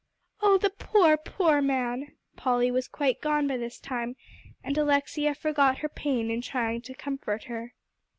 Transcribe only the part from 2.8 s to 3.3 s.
quite